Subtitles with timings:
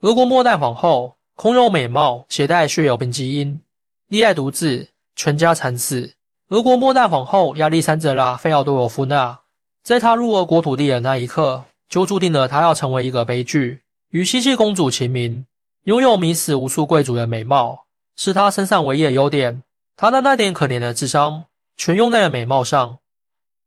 [0.00, 3.60] 俄国末代皇后，空有美貌，携带血友病基因，
[4.08, 6.14] 溺爱独子，全家惨死。
[6.48, 9.40] 俄国末代皇后亚历山德拉·费奥多罗夫娜，
[9.82, 13.82] 在她入俄国土地的那一刻，就注定了她要成为一个悲剧。
[14.08, 15.44] 与西西公主齐名，
[15.84, 17.84] 拥有迷死无数贵族的美貌，
[18.16, 19.62] 是她身上唯一的优点。
[19.98, 21.44] 她的那点可怜的智商，
[21.76, 22.96] 全用在了美貌上。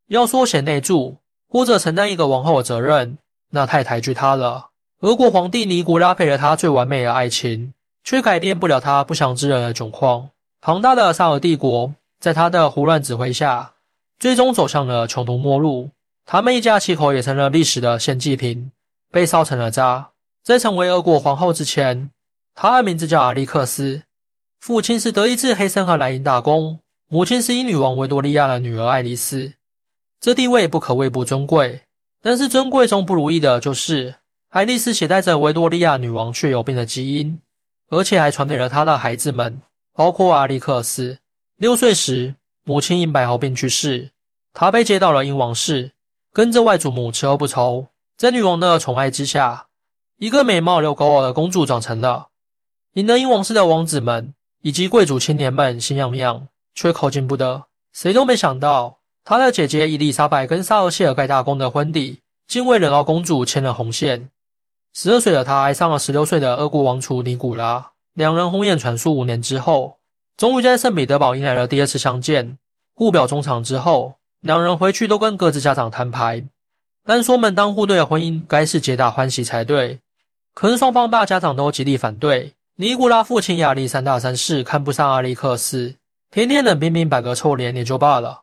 [0.07, 3.20] 要说贤内助，或者承担一个王后的责任，
[3.52, 4.71] 那太抬举她了。
[5.04, 7.73] 俄国皇帝尼古拉给了他最完美的爱情，
[8.05, 10.29] 却改变不了他不祥之人的窘况。
[10.61, 13.73] 庞大的萨尔帝国在他的胡乱指挥下，
[14.18, 15.89] 最终走向了穷途末路。
[16.25, 18.71] 他们一家七口也成了历史的献祭品，
[19.11, 20.11] 被烧成了渣。
[20.42, 22.09] 在成为俄国皇后之前，
[22.56, 24.04] 她的名字叫阿历克斯，
[24.61, 29.51] 父亲是德意志黑森和莱茵大公，母亲是英女王维多利亚的女儿爱丽丝。
[30.21, 31.81] 这地位不可谓不尊贵，
[32.22, 34.16] 但是尊贵中不如意的就是。
[34.53, 37.39] 爱丽丝携带着维多利亚女王血友病的基因，
[37.89, 39.59] 而且还传给了她的孩子们，
[39.94, 41.18] 包括阿历克斯。
[41.58, 44.12] 六岁时，母亲因白喉病去世，
[44.54, 45.94] 她被接到了英王室，
[46.32, 47.88] 跟着外祖母吃喝不愁。
[48.16, 49.66] 在女王的宠爱之下，
[50.20, 52.28] 一个美貌又高傲的公主长成了。
[52.94, 57.64] 赢得英王室的王子们以及贵族青年们心痒痒，却靠近不得。
[57.92, 64.30] 谁都没想到，她的姐姐伊丽莎白跟萨尔谢尔盖大公的婚礼，竟为冷傲公主牵了红线。
[64.95, 69.97] 十二岁的他爱上了十六岁的俄国王储尼古拉，两人鸿雁传书五年之后，
[70.38, 72.59] 终于在圣彼得堡迎来了第二次相见。
[72.94, 76.45] 互表衷肠之后，两人回去都跟各自家长摊牌。
[77.05, 79.99] 单说门当户对的婚姻该是皆大欢喜才对，
[80.53, 82.53] 可是双方大家长都极力反对。
[82.75, 85.95] 尼古拉父亲亚历山大三世看不上阿历克斯，
[86.30, 88.41] 天天冷冰冰摆个臭脸也就罢了，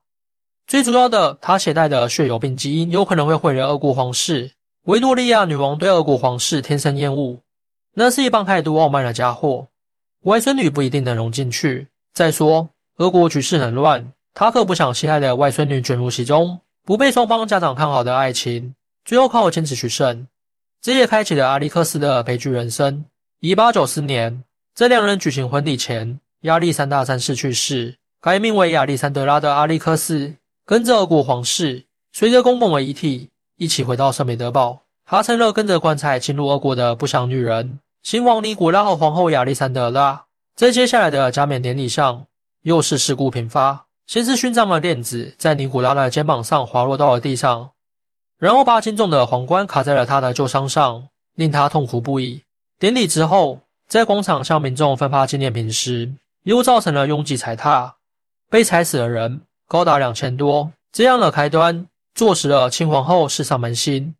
[0.66, 4.50] 最主要的，他携带的血友病基因有可能会毁了俄国皇室。
[4.84, 7.38] 维多利亚女王对俄国皇室天生厌恶，
[7.92, 9.68] 那是一帮态度傲慢的家伙。
[10.22, 11.86] 外孙女不一定能融进去。
[12.14, 18.74] 再说，俄国局势很乱，她可不想心爱的外孙女卷入其中，不被双方家长看好的爱情，
[19.04, 20.26] 最后靠坚持取胜，
[20.80, 23.04] 这也开启了阿历克斯的悲剧人生。
[23.40, 24.42] 一八九四年，
[24.74, 33.29] 在两人举行婚礼前，亚历山大三世去世，改名为亚历山德拉的阿历克斯跟着俄国皇室，随着公公的遗体。
[33.60, 37.78] 一起回到圣彼得堡，他成了跟着棺材进入俄国的不祥女人。
[38.02, 40.24] 新王尼古拉和皇后亚历山德拉
[40.56, 42.24] 在接下来的加冕典礼上，
[42.62, 43.84] 又是事故频发。
[44.06, 47.72] 先是勋章的链子在尼古拉的肩膀上滑落到了地上，
[48.38, 52.42] 然后八斤重的皇冠卡在了他的旧伤上，令他痛苦不已。
[52.78, 56.10] 典礼之后，在广场向民众分发纪念品时，
[56.44, 57.96] 又造成了拥挤踩踏，
[58.48, 60.72] 被踩死的人高达两千多。
[60.90, 61.86] 这样的开端。
[62.14, 64.14] 坐实了亲皇后世上门心，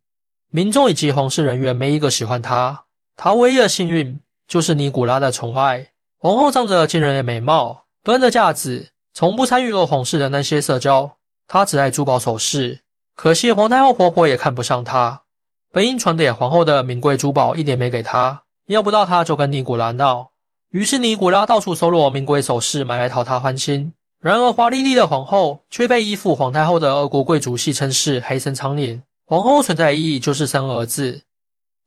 [0.49, 2.85] 民众以及皇室人员没一个喜欢她。
[3.15, 5.89] 她唯一的幸运就是尼古拉的宠爱。
[6.17, 11.17] 皇后仗着惊人的美貌，端着架子，从不参与过皇室的那些社交。
[11.47, 12.81] 她只爱珠宝首饰，
[13.15, 15.23] 可惜皇太后婆婆也看不上她。
[15.71, 20.31] 本应传给皇后的名贵珠宝一点没给她，要不到她就跟尼古拉闹。
[20.69, 23.93] 于是尼古拉到处搜罗名贵首饰，买来讨她欢心。
[24.21, 29.01] 然而，华丽丽的皇后却被依附皇太后的俄国贵族戏称是“黑森苍脸”。
[29.25, 31.23] 皇后存在的意义就是生儿子，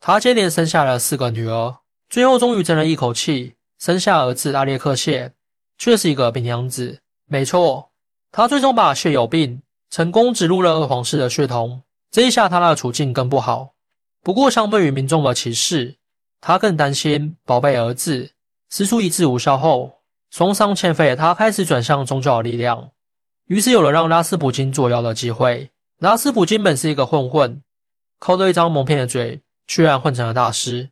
[0.01, 1.77] 她接连生下了四个女儿，
[2.09, 5.33] 最后终于争了一口气，生下儿子阿列克谢，
[5.79, 6.99] 却是一个病秧子。
[7.27, 7.91] 没错，
[8.33, 13.75] 她最终把血友病成功植入了二皇室的血统，这一下她的处境更不好。
[14.25, 15.95] 不过，相对于民众的歧视，
[16.41, 18.33] 她更担心宝贝儿子
[18.71, 20.01] 施出一治无效后。
[20.35, 22.91] 松伤欠费，他开始转向宗教力量，
[23.47, 25.71] 于是有了让拉斯普京作妖的机会。
[26.01, 27.63] 拉斯普京本是一个混混，
[28.19, 30.91] 靠着一张蒙骗的嘴，居然混成了大师。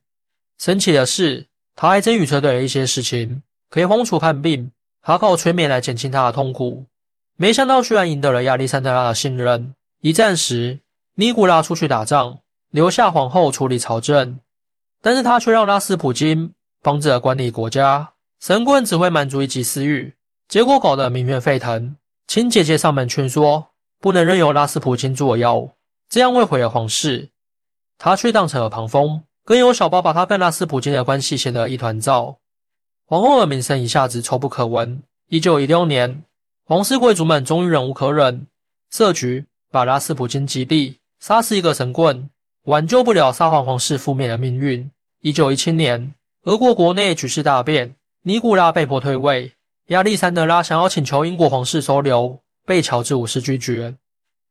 [0.60, 4.70] 神奇的是，他还真预测对了一些事情，可以荒除看病，
[5.02, 6.86] 他靠催眠来减轻他的痛苦。
[7.36, 9.74] 没想到，居然赢得了亚历山德拉的信任。
[10.02, 10.78] 一战时，
[11.16, 12.38] 尼古拉出去打仗，
[12.70, 14.38] 留下皇后处理朝政，
[15.00, 18.11] 但是他却让拉斯普京帮着管理国家。
[18.42, 20.14] 神棍只会满足一己私欲，
[20.48, 21.94] 结果搞得民怨沸腾。
[22.26, 23.68] 请姐姐上门劝说，
[24.00, 25.68] 不能任由拉斯普京作妖，
[26.08, 27.30] 这样会毁了皇室。
[27.98, 32.38] 他却当成了旁风，更有小包把他跟拉斯普京的关系写得一团糟。
[33.06, 35.00] 皇后的名声一下子臭不可闻。
[35.28, 36.24] 一九一六年，
[36.64, 38.48] 皇室贵族们终于忍无可忍，
[38.90, 42.28] 设局把拉斯普京击毙，杀死一个神棍，
[42.64, 44.90] 挽救不了沙皇皇室覆灭的命运。
[45.20, 46.12] 一九一七年，
[46.42, 47.94] 俄国国内局势大变。
[48.24, 49.54] 尼古拉被迫退位，
[49.86, 53.96] 亚历山德拉想要请求英国皇室收留，被乔治五世拒绝。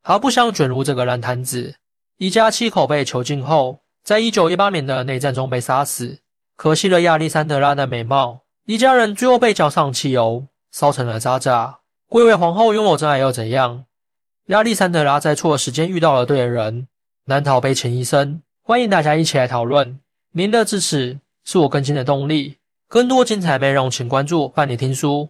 [0.03, 1.75] 他不想卷入这个烂摊子，
[2.17, 6.19] 一家七口被囚禁后，在一九一八年的内战中被杀死。
[6.57, 8.41] 可惜了亚历山德拉的美貌。
[8.65, 11.79] 一家人最后被浇上汽油，烧成了渣渣。
[12.09, 13.85] 贵为皇后拥有真爱又怎样？
[14.47, 16.89] 亚历山德拉在错的时间遇到了对的人，
[17.23, 18.41] 难逃悲情一生。
[18.61, 19.97] 欢迎大家一起来讨论。
[20.33, 22.57] 您的支持是我更新的动力。
[22.91, 25.29] 更多精彩内容，请关注伴你听书。